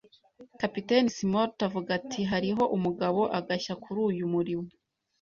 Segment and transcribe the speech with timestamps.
[0.61, 4.67] Kapiteni Smollett avuga ati: “Hariho umugabo, agashya kuri uyu murimo.